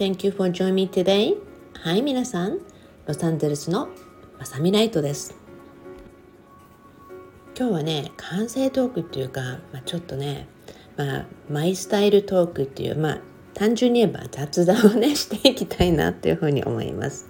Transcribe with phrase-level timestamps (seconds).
[0.00, 1.36] Thank you for joining me today.
[1.74, 2.58] はい、皆さん。
[3.06, 3.90] ロサンゼルスの
[4.38, 5.34] まさみライトです。
[7.54, 9.42] 今日はね、完成トークっていうか、
[9.74, 10.48] まあ、ちょっとね、
[10.96, 13.20] まあ、マイスタイルトークっていう、まあ、
[13.52, 17.28] 単純に言えば雑談をね、 していきたいなっていうふうに思います。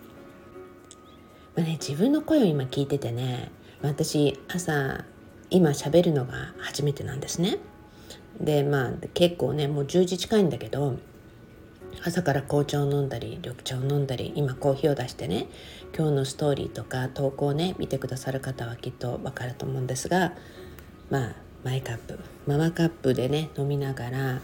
[1.57, 3.51] まあね、自分の声を今聞いててね、
[3.83, 5.05] 私、朝、
[5.51, 7.59] 今喋るのが初めてなんですね。
[8.41, 10.99] でまあ結構ねもう10時近いんだけど
[12.03, 15.49] 朝から紅茶を飲んだり緑茶を飲んだり今コーヒーを出してね
[15.97, 20.33] 今日のストーリーとか投稿をね見てくださる方はきっと分かると思うんですが
[21.11, 24.41] まあマイカップママカップでね飲みながら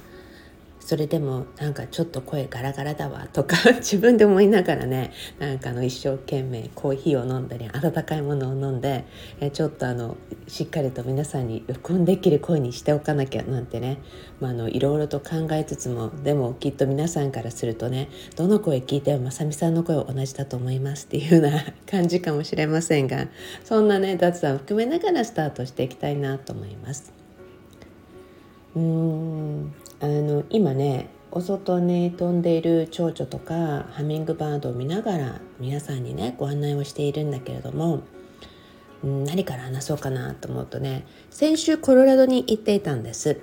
[0.87, 9.05] それでもなんかちょっと声ガラガラだわとか 自分で思いながらねなんかあの一生懸命コーヒーを飲んだり温かいものを飲んで
[9.41, 13.99] えちょっとあのしっかりと皆さんに録音できる声にしておかなきゃなんてね、
[14.39, 23.27] まあ、のいろいろと考えつつもでもきっと皆さんからするとねどの声聞いてもまさみさんの声は同じだと思いますっていうような 感じかもしれませんが
[23.65, 27.26] そんなね雑談を含めながらスタートしていきたいなと思います。
[28.77, 38.03] うんあの今ねお外に飛んでいる蝶々とかハミングバードを見ながら皆さんにねご案内をしているんだけれども、
[39.03, 43.41] 何から話そうかなと思うとね先週コロラドに行っていたんです。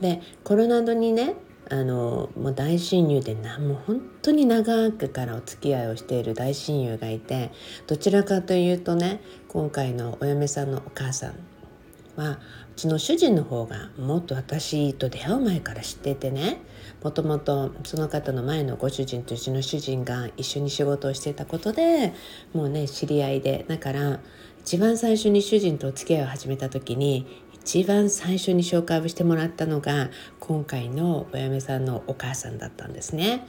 [0.00, 1.34] でコロラドにね
[1.70, 7.50] あのもう大親友でなもう本当に長くからお付き合いをしている大親友がいて
[7.86, 11.34] どちらかというとね今回のお嫁さんのお母さん
[12.16, 12.40] は
[12.72, 16.62] うちの主人の方がもっと私と出会う前から知っててね。
[17.02, 22.14] もともとその方の前のご主人とうちの主人が一緒に仕事をしてたことで
[22.54, 23.66] もうね知り合いで。
[23.68, 24.20] だから
[24.60, 30.10] 一番最初に主人とお付き合いを始めた時に一番最初に紹介をしてもらったのが
[30.40, 33.46] 今回のお嫁さんのお母さんだったんですね。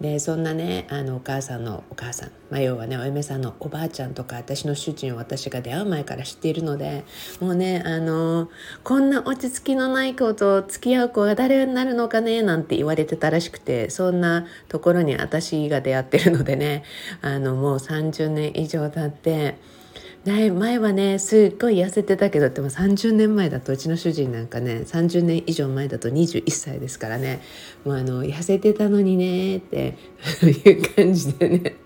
[0.00, 7.04] でそんなねあのお母さんのお母さん、まあ、要はねお嫁さんのおばあちゃんとか私の主人を私が出会う前から知っているので
[7.40, 8.50] もうねあの
[8.82, 16.82] こんな落ち着きのない子と付き合う子が誰になるのかねなんて言われてたらしくてそんなところに私が出会ってるのでね
[17.20, 19.81] あのもう30年以上経って。
[20.24, 27.40] 前はねすっごい痩せてたけどでも30年前だとうちの主人なんかね30年以上前だと21歳ですからね。
[27.84, 29.96] もうあの痩せてたのにねって
[30.42, 31.76] いう感じでね。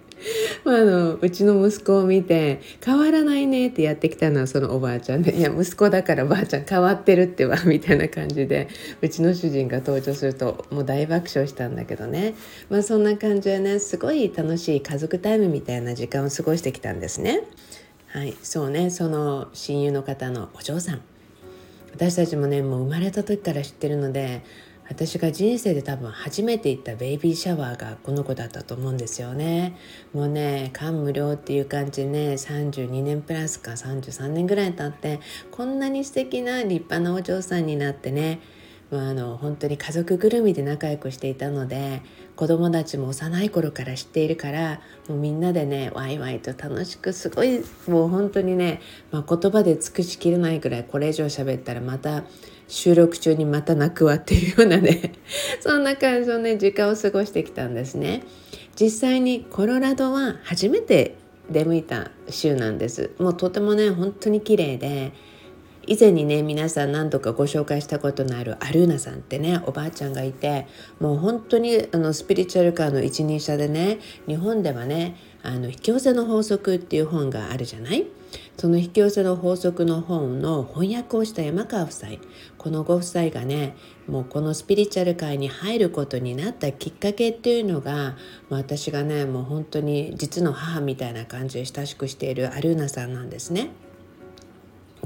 [0.64, 8.68] まあ、あのうちの息子を見て「変わらないね」ってやってきたのはそのおばあちゃんで「いや息子だからばあちゃん変わってるってば」みたいな感じで
[9.02, 12.34] うちの主人が登場するともう大爆笑したんだけどね。
[12.68, 17.42] まあそんな感じでねすごい楽しい家族タイムみたいな時間を過ごしてきたんですね。
[18.16, 21.02] はいそうねその親友の方のお嬢さん。
[21.92, 24.42] 私たちもねもう生まれた時から知ってるので
[24.88, 29.76] 私が人生で多分初めて行ったベイビーシャワーがこの子だったと思うんですよね。
[30.14, 38.40] もうね感無量っていう感じでね32年プラスか33年ぐらい経ってこんなに素敵な立派なお嬢さんになってね
[38.90, 42.02] まあ、あの本当に家族ぐるみで仲良くしていたので
[42.36, 48.80] 子供たちも幼い頃から知っているからもうみんなでねワイワイと楽しくすごいもう本当にね、
[49.10, 52.24] まあ、言葉で尽くしきれないぐらいこれ以上喋ったらまた
[52.68, 55.12] 収録中にまた泣くわっていうようなね
[55.60, 58.22] そんな感じのね時間を過ごしてきたんですね。
[58.78, 61.16] 実際にコロラドは初めて
[61.50, 63.12] 出向いた州なんです。
[63.18, 65.12] もうとてもね本当に綺麗で
[65.86, 70.66] 以前にね皆さん何度かご紹介したことのあるアルーナさんってねおばあちゃんがいて
[70.98, 78.06] もう本当にあのスピリチュアル界の一人者でね日本ではねあの引き寄せの法則っていう本があるじゃない？
[78.58, 82.12] その引き寄せの法則の本の翻訳をした山川夫妻
[82.58, 83.76] このご夫妻がね
[84.08, 88.16] もうこのスピリチュアル界に入ることになったきっかけっていうのが
[88.50, 93.70] 私がねもう本当に実の母みたいな感じで親しくしているアルーナさんなんですね。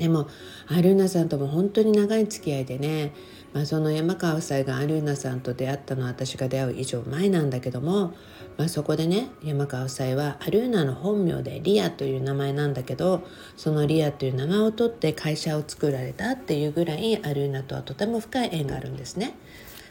[0.01, 0.29] でも
[0.67, 3.13] アルーナさんとも本当に長い付き合いでね、
[3.53, 8.15] まあ、その山川夫妻がアルーナさんと出会ったのは私が出会う以上前なんだけども、
[8.57, 13.23] まあ、そこでね山川夫妻はアルーナの本名でリアという名前なんだけど
[13.57, 19.37] そのリアという名前を取って会社を作られたっていうぐらいアルーナとはとても深い縁があるんですね。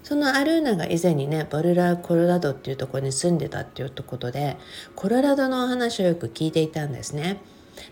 [0.01, 4.57] そのアルーナが以前にねボルラ・コロラドっていうところに住んでたっていうことで
[4.95, 7.41] コロラドのお話をよく聞いていたんですね。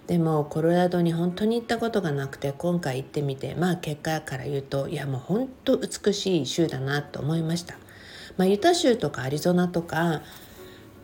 [0.08, 7.76] でもコロラドに本当に行ったことがなくて今回行ってみてまあ結果から言うといやもう本当美しい州だなと思いました。
[8.38, 10.22] まあ、ユタ州とかアリゾナとか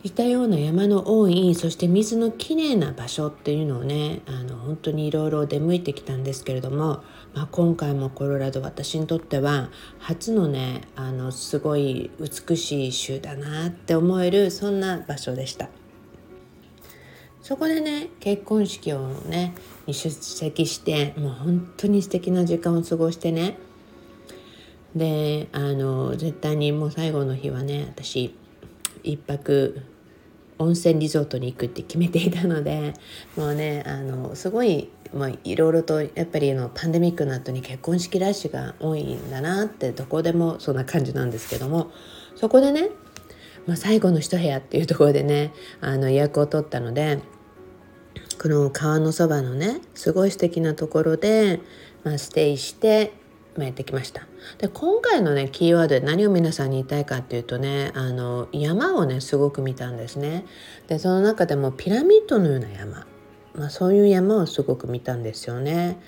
[0.04, 7.02] いたような山の多いそして水のきれいな場所っていうのをねあの本当にいろいろ出向いてきたんですけれども、
[7.32, 15.70] まあ、今回もコロラド私にとっては初のねあのすごい美しい州だなって思えるそんな場所でした。
[17.44, 19.54] そこでね結婚式をね
[19.86, 23.58] に出席してもう本当に素敵な時間を過ごしてね。
[24.96, 28.34] であの絶対にもう最後の日はね私
[29.02, 29.82] 一泊
[30.58, 32.94] 温泉リゾートに行くって決めていたので
[33.36, 34.88] もうねあのすごい、
[35.42, 41.90] いろいろとやっぱりのパンデミックの後に結婚式ラッシュが多いんだなってどこでもそんな感じなんですけども
[42.36, 42.88] そこでね、
[43.66, 45.52] まあ、最後の一部屋っていうところでね
[45.82, 47.20] あの予約を取ったので
[48.36, 51.60] この川のそばのねすごい素敵なところで、
[52.02, 53.12] まあ、ステイして
[53.58, 54.26] まやってきました。
[54.58, 60.44] で今回のねキーワードで何を皆さんに言いたいかっていうとねあの山をねすごく見たんですね。
[60.88, 63.06] でその中でもピラミッドのような山、
[63.54, 65.98] まあ、そういう山をすごく見たんですよね。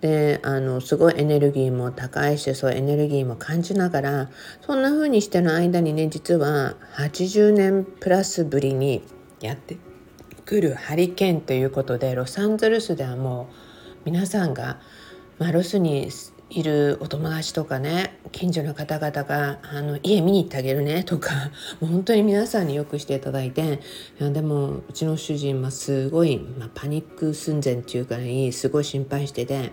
[0.00, 4.30] であのすごいエネルギーも高いしそうエネルギーも感じながら
[4.60, 9.02] そんな風にしてる間にね実は80年プラスぶりに
[9.40, 9.78] やって
[10.46, 13.48] くるハリケーンということでロサンゼルスではも
[14.06, 14.78] う皆さんが、
[15.40, 16.08] まあ、ロスに
[16.50, 21.32] いるお友達とかね近所の方々があの家見に行ってあげるねとか
[21.80, 23.80] もう本当に皆さんによくしていただいて
[24.20, 29.72] でもうちの主人はすごい、まあ、パニック寸前っていうかいすごい心配してて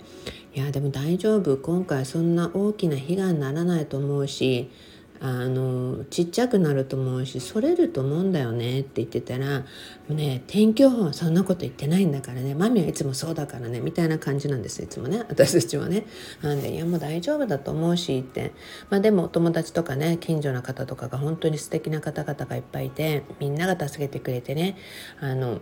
[0.55, 4.71] いやでも大丈夫今回そんな大きな被害にならないと思うし
[5.21, 9.63] あのちっちゃくなると思うしそれると思うんだよねって言ってたら
[10.09, 16.05] ね天気予報はそんなこと言ってないんだからねマミはいつもそうだからねみたいな感じなんですいつもね私たちはね。
[16.41, 18.51] なんでいやもう大丈夫だと思うしって。
[18.89, 24.77] まあでもお友達とかね近所の方とかが本当に素敵な方々がいっぱいいてみんなが助けてくれてね
[25.19, 25.59] あの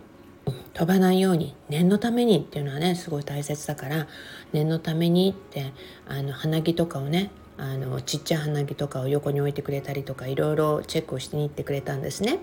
[0.74, 4.08] 飛ばないように念のためにっていうのはねすごい大切だから
[4.52, 5.72] 念のためにって
[6.08, 12.40] あの花木とかをねあのちっちゃい花火とかを横に置いてくれたりとかいろいろチェックをしに行ってくれたんですね。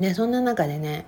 [0.00, 1.06] でそんな中でね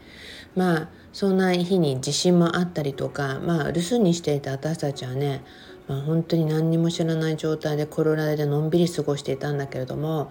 [0.55, 5.43] まあそんな日に地震もあったりとかまあ留守にしていた私たちはね、
[5.89, 10.31] まあ、本当に何にも知らない状態でコロラドでのんびり過ごしていたんだけれども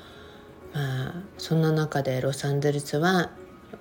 [0.73, 3.31] まあそんな中でロサンゼルスは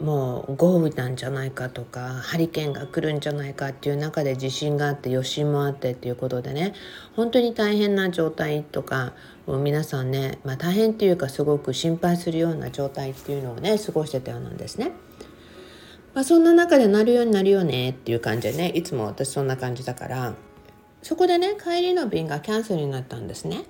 [0.00, 6.74] もう豪雨なんじゃないかとかハリケーンが来るんじゃないかっていう中で地震があって余震もあってっていうことでね
[7.16, 9.12] 本当に大変な状態とか
[9.46, 14.92] もう皆さんね、まあ、大変っていうかすごく心配するような状態っていうのをね過ごしてたようなんですね。
[16.14, 20.34] まあ、そんな中でなるようになるよねっていう感じでねいつも私そんな感じだから
[21.02, 23.64] そこでね帰りの便がキャンセルになったんですね。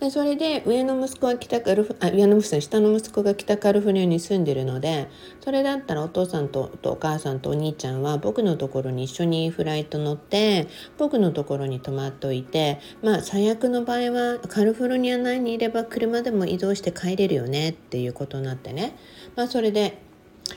[0.00, 5.08] でそれで上の息子は北カルフあ上の息子下の息子が北カリフォルニアに住んでるので
[5.40, 10.68] それだったらお父さんとお母さんとお兄ちゃんは僕のところに一緒にフライト乗って
[10.98, 18.96] 僕のところに泊まっておいてまあ最悪の場合はカリフォルニア内にいれば車でも移動して帰れるよねっていうことになってね
[19.34, 20.00] まあそれで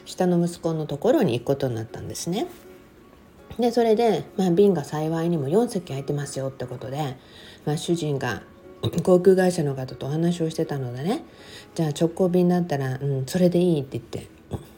[0.05, 2.47] 下の息子のところに行くことになったんですね。
[3.59, 7.17] でそれで、まあ、便が幸いにも4席空いてますよってことで、
[7.65, 8.43] まあ、主人が
[9.03, 11.23] 航空会社の方とお話をしてたのでね。
[11.75, 14.27] じゃあ直行便だったら、うん、それでいいって言って。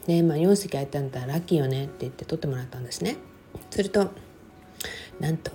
[0.08, 3.18] で、まあ、4席空いたんだったらラッキーよねって言って取ってもらったんですね。
[3.70, 4.12] すると
[5.20, 5.52] なんと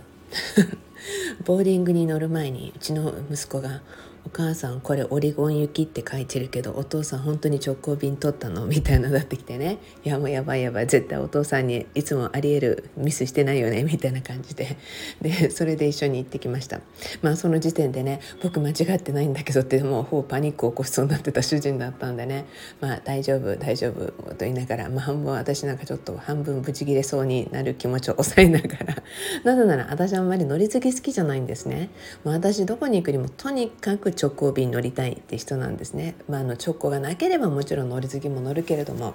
[1.45, 3.83] ボーディングに乗る前にうちの息子が
[4.28, 8.66] お母さんこれオリゴン行きって書いてるけどお父さん本当に直行便取ったの？
[8.66, 10.87] みたいななってきてねいやもうやばいやばい。
[10.87, 13.85] 絶対お父さんにいつもありえるミスしてないよね？
[13.85, 14.76] みたいな感じで。
[15.23, 16.82] でそれで一緒に行ってきました。
[17.23, 22.44] まあその時点でね僕間違ってないんだけどってもうほぼパニックを起こしそうになってた主人だったんでね。
[22.82, 29.02] まあ大丈夫大丈夫と言いながら、まあ、半分私なんかちょっと半分ブチギレそうになる気持ちを抑えながら。
[29.44, 31.88] なぜなら私あんまり乗り継ぎ好きじゃないんですね、
[32.25, 39.14] まあ、私どこに行くにもとにかく直行便乗りたいって人なんですね、まあ、あの直行がなければもちろん乗り継ぎも乗るけれども、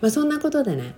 [0.00, 0.94] まあ、そんなことでね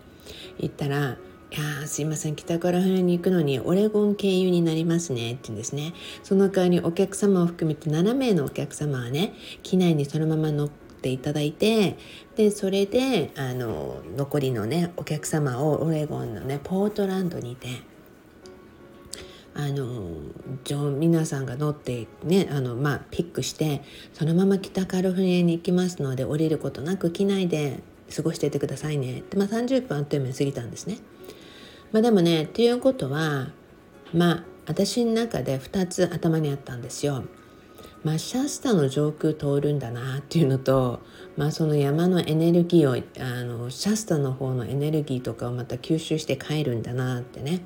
[0.59, 1.17] 行ったら
[1.53, 5.93] いやすいません北から船に行くのにオレゴン経由になりますねって言うんですね。
[6.23, 11.99] その代わりお客様を含めて7名のお客様はね機内にそのまま乗っていただいて
[12.37, 17.69] でそれであの残りのねお客様をオレゴンのねポートランドにいて
[19.55, 23.83] あの皆さんが乗ってねあの、まあ、ピックして
[24.15, 27.81] そのまま北カリフォルニアに行きますので降りることなく機内で
[28.15, 30.99] 過ごしててくださいねって、まあ、30分あっという間に過ぎたんですね。
[31.93, 33.51] まあ、でもねっていうことは
[34.15, 37.25] まあ私の中で2つ頭にあったんですよ。
[38.05, 41.01] まあ、シャスタの上空通るんだなっていうのと、
[41.37, 47.63] まあ、その山のエネルギーをあのシャスタの方のエネルギーとかをまた吸収して帰るんだなってね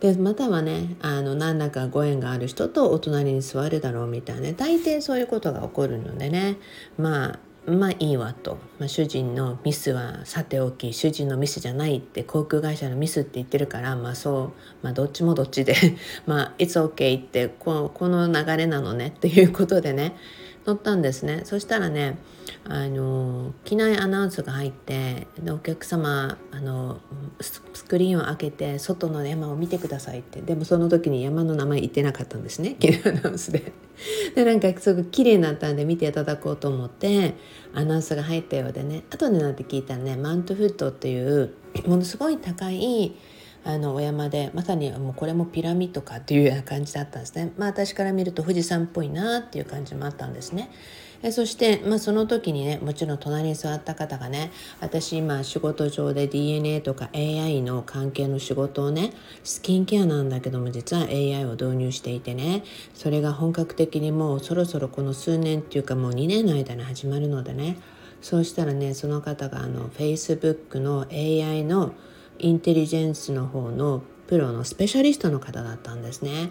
[0.00, 6.56] でまたはねあの何らかご縁がある人とお隣に座るだろうみたいな、ね、大抵そういうことが起こるのでね。
[6.98, 14.52] まあまあいいわと、まあ、主人のミスはさておき主人のミスじゃないって航空会社のミスって言ってるからまあそう、
[14.82, 15.74] まあ、どっちもどっちで。
[16.26, 20.16] まあ「It's OK」ってここの流れなのねっていうことでね。
[20.70, 21.42] 乗ったんですね。
[21.44, 22.18] そしたらね
[22.64, 27.00] あの機内アナウンスが入ってでお客様あの
[27.40, 30.40] スクリーンを開けて外の山を見てくださいって。
[30.40, 32.76] でもその時に山の名前言ってなかったんですね。
[32.78, 33.72] 機内アナウンスで。
[34.34, 37.34] でなんかすごく綺麗になったんで見ていただこうと思って
[37.74, 39.02] アナウンスが入ったようでね。
[39.10, 41.52] 後でなって聞いたらねマントフットっていう
[41.86, 43.16] ものすごい高い
[43.64, 47.52] あのお山でまさにもうこれもピラミッドかっていうような感じだったんですね。
[47.58, 50.70] まあ私から見ると富士山っぽいなっていう感じもあったんですね。
[51.22, 54.50] えそして、まあ、その時にねもちろん隣に座った方がね
[54.80, 59.12] 私今仕事上で DNA とか AI の関係の仕事をね
[59.44, 62.64] スキンケアなんだけども実は AI を導入していてね
[62.94, 67.76] それが本格的にもうそろそろこの数年っていうかもう2年の間に始まるのでね
[68.22, 71.92] そうしたらねその方があの Facebook の AI の
[72.40, 76.50] インテリジェンスの方のプロのスペシャリストの方だったんですね。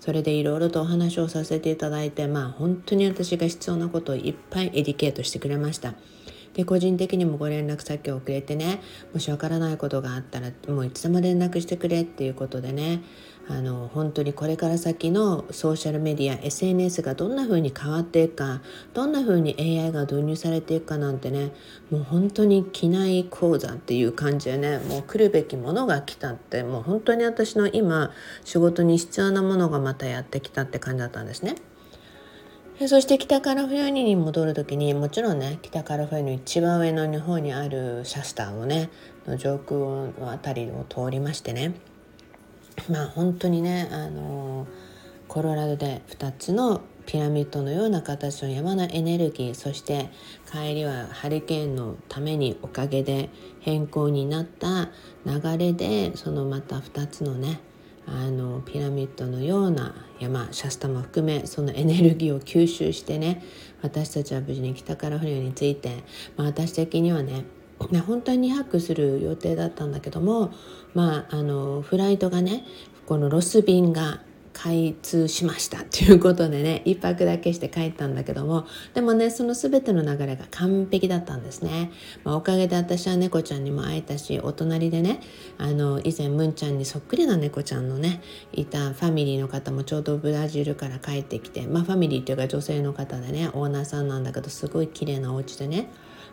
[0.00, 5.94] それでいろいろとお話をさせていただいてまあ本当に私が必要なことをいっぱいエディケートしてくれました。
[6.58, 8.80] で個人的にもご連絡先をくれてね
[9.14, 13.00] もしわからないことがあったらもういつでも連絡してくれっていうことでね
[13.46, 18.60] あの本当にこれから先のソーシャルメディア SNS がどんな風に変わっていくか
[18.92, 21.52] どんな風に AI が導入されていくかなんてね
[21.92, 28.10] もう本当に機内講座っていう感じでねもう来るべきものが来たってもう本当に私の今
[28.44, 31.54] 仕事に必要なものがまたやってきたって感じだったんですね。
[32.86, 38.88] そして北カラフォルニアに戻る時にもちろんね北カラフォルニアの一番上の日本にあるシャスターをね
[39.26, 41.74] の上空の辺りを通りましてね。
[42.88, 44.68] まあ本当にねあの
[45.26, 50.10] コロラドで2つのピラミッドのような形の山のエネルギーそして
[50.50, 53.30] 帰りはハリケーンのためにおかげで
[53.60, 54.90] 変更になった
[55.26, 57.60] 流れでそのまた2つのね
[58.10, 63.44] あのピラミッドのような山シャスタも含めそのエネルギーを吸収してね
[63.82, 66.04] 私たちは無事に北から船について、
[66.36, 67.44] まあ、私的にはね
[67.78, 70.52] 本当に2泊する予定だったんだけども、
[70.94, 72.64] まあ、あのフライトがね
[73.06, 74.20] このロス便が
[74.60, 81.92] 開通しましたっていうことでね1泊だけして帰ったんだけどもでもねその全ての流れが完璧だったんですね、
[82.24, 85.20] まあ、おかげで私は猫ちゃんにも会えたしお隣でね
[85.58, 88.20] あの以前ムンちゃんにそっくりな猫ちゃんのね
[88.52, 95.88] いたファミリーの方もちょうどブラジルから帰ってきてまあファミリーっていうか女性の方でねオーナーさんなんだけどすごい綺麗なお家でね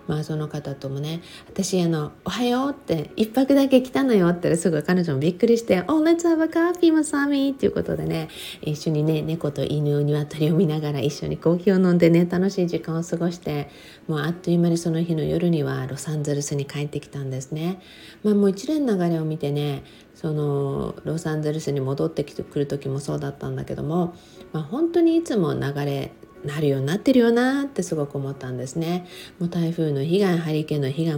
[0.08, 8.30] まあその方ともね私あの「おはよう」って「一泊だけ来たのよ」ってすぐ彼女もびっくりして「Oh let's have a coffee マサミ」っていうことでね
[8.62, 13.70] 一緒にね猫と犬鶏を見ながら一緒にコーヒーを飲んでね楽しい時間を過ごして
[14.08, 17.82] もうあっという間にその日の夜にはロサンゼルスに帰ってきたんですね。
[18.24, 19.84] まあもう一連の流れを見てね
[20.16, 24.16] そのロサンゼルスに戻ってきてくる時もそうだったんだけども、
[24.54, 26.14] まあ、本当にいつも流れ
[26.46, 29.08] なるようになってるよなってすごく思ったんですね。
[29.40, 31.18] もう台風の被害ハリケーンの被害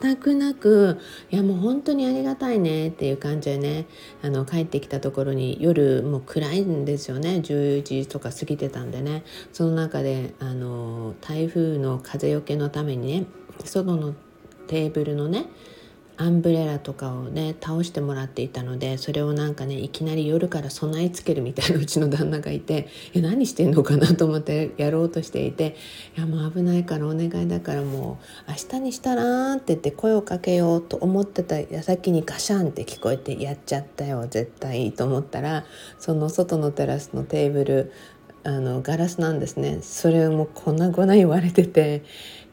[0.00, 0.98] 全くなく
[1.30, 3.86] いやもう本当にありがたいねっていう感じでね
[4.22, 13.26] あの帰ってきたところに夜もう暗いんですよね10時とか過ぎてたんでねその中であの台風の風よけのためにね
[13.64, 14.14] 外の
[14.68, 15.46] テーブルのね
[16.20, 25.76] アンブレラとかをね倒してもらっていたのでそれをなんかねいきなり夜から備え付けるみたいなうちの旦那がいて「え何してんのかな?」と思ってやろうとしていて
[26.18, 35.64] 「いやもう危ないからお願いだからもう明日にしたら」って言って声をかけようと思ってた矢先にガシャンって聞こえて「やっちゃったよ絶対」と思ったら
[36.00, 37.92] その外のテラスのテーブル
[38.42, 42.02] あのガラスなんですねそれも粉々言われてて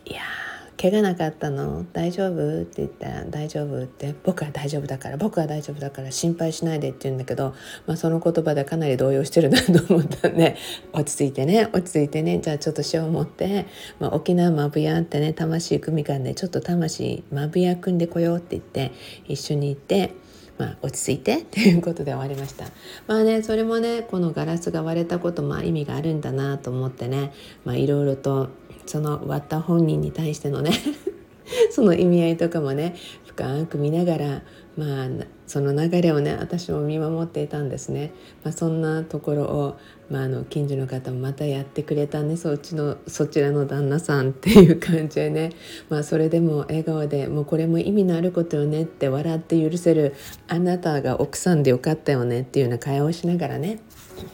[0.05, 0.44] いやー
[0.77, 1.85] 怪我なかったの？
[1.93, 7.53] 大丈夫?」って言ったら「大丈夫」って「僕は大丈夫だから僕は大丈夫だから心配しないで」って言うんだけど、
[7.87, 10.55] まあ、その言葉でかなり動揺してるなと思ったんで
[10.93, 13.65] 「落ち着いてね落ち着いてねじゃあちょっと塩を持って、
[13.99, 18.91] まあ、沖縄まぶやってね魂組みんでちょっと魂まぶや組んでこよう」って言って
[19.27, 20.11] 一緒に行って。
[20.57, 22.67] まあ、落ち着いてっていうことで終わりました
[23.07, 27.33] まあねそれもねこのガラスが割れたことも意味があるんだなと思ってね
[27.65, 28.47] まあいろいろと
[28.85, 30.71] その割った本人に対してのね
[31.71, 32.95] その意味合いとかもね
[33.27, 34.41] 深く見ながら、
[34.77, 35.07] まあ、
[35.45, 38.13] その流れをね私も見守っていたんですね、
[38.43, 39.77] まあ、そんなところを、
[40.09, 45.51] まあ、あの近所の方もまたやってくれたねそっちのそちらの旦那さんっていう感じでね、
[45.89, 50.15] まあ、それでも笑顔でもうこれも意味のあることよねって笑って許せる
[50.47, 53.79] あなたが奥さんでよかったよねっていうような会話をしながらね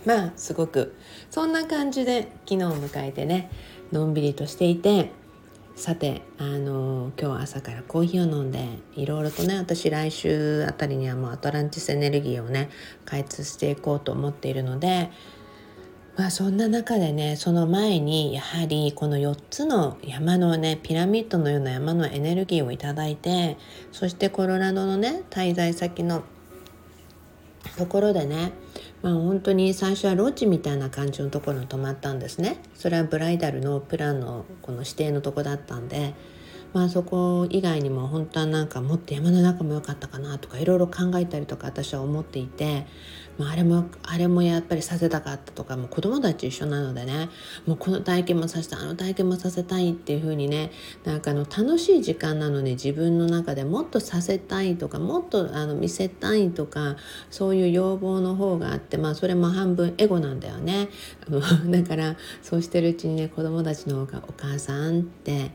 [0.05, 0.95] まあすごく
[1.29, 3.49] そんな感じで昨日を迎えてね
[3.91, 5.11] のんびりとしていて
[5.75, 12.69] さてあの今日朝からコーヒーを飲んでいろいろとね私来週あたりにはもうアトランティスエネルギーをね
[13.05, 15.09] 開通していこうと思っているので
[16.17, 23.57] まあそんな中でねその前にやはりこの4つの山のねピラミッドのような山のエネルギーをいただいて
[23.91, 26.23] そしてコロラドのね滞在先の
[27.77, 28.51] ところでね
[29.01, 32.57] まあ本当に最初はロッジみたいな感じのところに泊まったんですね。
[32.75, 36.13] それはブライダルのプランのこの指定のとこだったんで
[36.73, 42.85] まあそこ以外にも本当はなんかもっと山の中も良かったかなとかいろいろ考えたりとか私は思っていて
[43.41, 47.29] まあ、あれもあれもやっぱりさせたかったとかもう子供たち一緒なのでね
[47.65, 50.71] もうこの体験もさせたあの体験もさせたいっていう風にね
[51.03, 56.97] なんかあの楽しい時間なのに自分の中でもっとさせたいとかもっとあの見せたいとか
[57.31, 60.89] そういう要望の方があってまあそれも半分エゴなんだよね。
[61.65, 65.51] だからそうしてるうちにね子供たちの方が「お母さん」って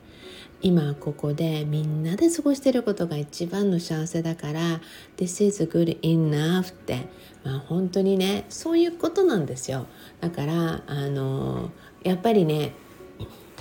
[0.63, 4.81] 今ここでみんなで過ごしてることが一番の幸せだから
[5.17, 7.09] 「This is good enough」って、
[7.47, 9.87] まあ、本当にねそういうことなんですよ。
[10.21, 11.71] だからあの
[12.03, 12.73] やっぱりね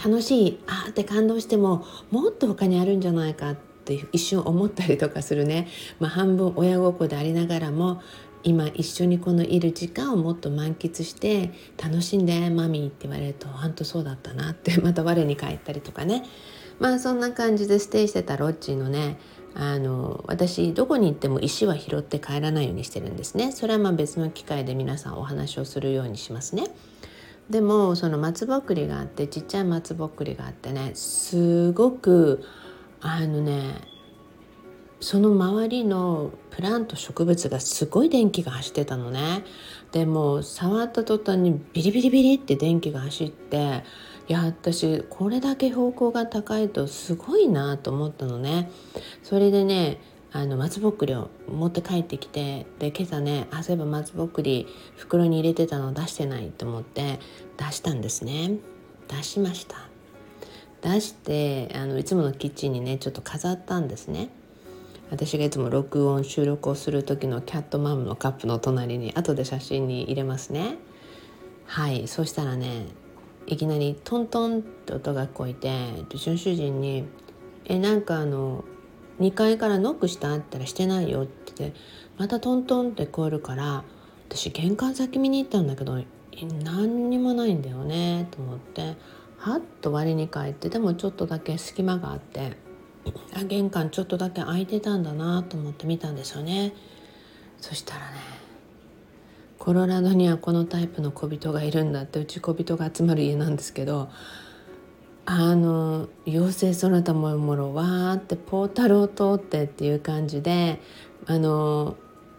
[0.03, 5.67] 楽しいあって感動してももっと他にあるんじゃないかって一瞬思ったりとかするね、
[5.99, 8.01] まあ、半分親心でありながらも
[8.41, 11.51] 今一緒にこのいる時間をもっと満喫して
[11.81, 16.23] 楽しんでマミーって言われると本当そうだったなってまた我に返ったりとかね。
[16.77, 19.17] まあそんな感じでステイしてたロッジのね
[19.57, 23.53] あの私どこに行っても石は拾って帰らないようにしてるんですね。
[23.53, 26.65] それはまあ別の機会で皆さんお話をするようにしますね。
[27.49, 32.43] でもその松ぼっくりがあってちっちゃい松ぼっくりがあってねすごく
[33.01, 33.75] あのね
[34.99, 39.43] その周りのプラント植物がすごい電気が走ってたのね。
[39.91, 43.83] でも触った途端にビリビリビリって電気が走って
[44.27, 48.71] いや私これだけ標高が高いとすごいなと思ったのね。
[49.23, 49.99] それでね
[50.31, 57.19] あの松ぼっくりを持って帰ってきてで今朝ねあそういえば松ぼっくり袋に入れてたの出してないと思って
[57.57, 58.55] 出したんですね。
[59.07, 59.77] 出しました。
[60.81, 64.29] 出してあのいつものキッチンにねちょっと飾ったんですね。
[65.11, 70.77] 私がいつも録音収録をする時のキャットマムのカップの隣に後で写真に入れますね。
[71.65, 72.87] はいそしたらね
[73.47, 75.69] いきなりトントンって音が聞こえて
[76.11, 77.05] うちの主人に
[77.65, 78.63] 「えなんかあの
[79.19, 81.79] 2階からノックした?」って言ったら「してないよ」って言って
[82.17, 83.83] またトントンって聞こえるから
[84.29, 86.01] 私玄関先見に行ったんだけど
[86.63, 88.95] 何にもないんだよねと思って
[89.37, 92.57] はっと割に帰ってでもちょっとだけ隙間があって
[93.33, 96.73] あ玄関ちょっとだけ開いてたんだなと思って見たんですよね
[97.59, 98.34] そしたらね
[99.65, 104.11] コロラドにはこのタイプの小人がいるんだってうち小人が集まる家なんですけど
[105.25, 110.79] あの妖精そなたももろわーってポータルを通ってっていう感じで
[111.25, 111.95] あの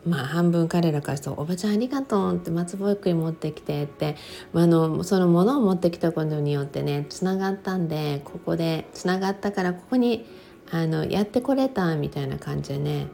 [0.07, 4.15] まあ半分彼らからすると「おばちゃんありがとう」って松ぼっくり持ってきてって
[4.55, 10.25] あのそのものを持ってきたことによってねつながったんでここでつながったからここに
[10.71, 13.09] あのやってこれたみたいな感じでね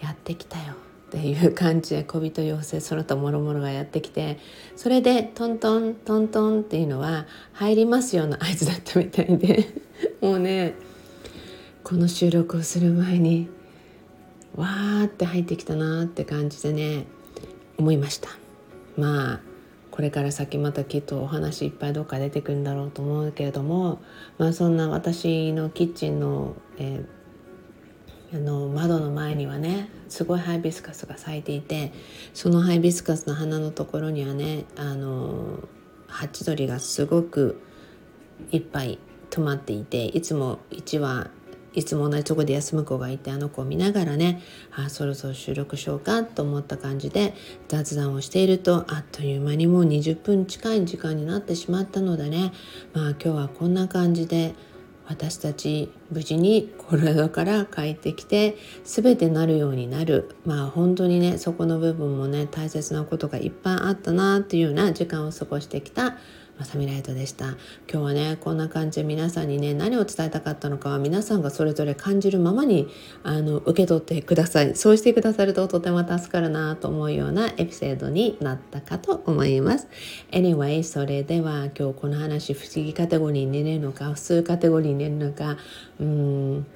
[0.00, 0.87] やってきたよ。
[1.08, 4.38] っていう感じで小人妖精その他もろもろがやってきて
[4.76, 9.68] それでトントントントンっていうのは入りますような合図だったみたいで
[10.20, 10.74] もうね
[11.82, 13.48] この収録をする前に
[14.54, 17.06] わーって入ってきたなって感じでね
[17.78, 18.28] 思いました。
[18.98, 19.40] まあ
[19.90, 24.00] これから先またきっとお話いっぱいどっか出てくるんだろうと思うけれども
[24.36, 27.17] まあそんな私のキッチンの、えー
[28.32, 31.92] あの窓の前にはねすごいハイビスカスが咲いていて
[32.34, 35.60] そのハイビスカスの花のところにはねあの
[36.06, 37.60] ハチドリがすごく
[38.50, 38.98] いっぱい
[39.30, 41.30] 止まっていていつも1羽
[41.74, 44.42] いつも同じとこで休む子がいてあの子を見ながらね
[44.74, 47.34] あそろそろ収録しようかと思った感じで
[47.68, 52.52] 雑談をしているとあっという間にもう20分近い時間になってしまったのでね
[52.94, 54.54] まあ今日はこんな感じで
[55.08, 60.36] 私たち無事にコロナから帰ってきて全てなるようになる。
[60.44, 66.18] まあ本当にねそこの部分もね大切なことがいっぱいあったなっていうような時間を過ごしてきた
[66.58, 67.46] まさみライトでした。
[67.46, 72.88] 今日はねこんな感じで皆さんにね何を伝えたかったのかは皆さんがそれぞれ感じるままに
[73.22, 74.74] あの受け取ってください。
[74.74, 79.86] そうしてくださるととても助かるなと思うようなエピソードになったかと思います。
[80.32, 85.56] Anyway それでは今日この話不思議カテゴリーに入れるのか普通カテゴリーに入れるのか
[86.00, 86.66] うん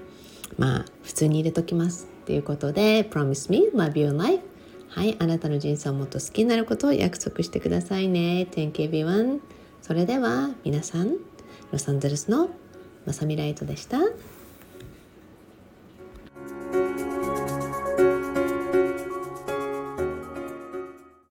[0.58, 2.06] まあ普通に入れときます。
[2.24, 4.40] ということで Promise me love your life.
[4.90, 8.46] はい、あなたの人生をもっと好きになることを約束してくださいね。
[8.50, 9.40] Thank you everyone.
[9.82, 11.16] それでは皆さん、
[11.72, 12.50] ロサンゼルスの
[13.04, 13.98] まさみライトでした。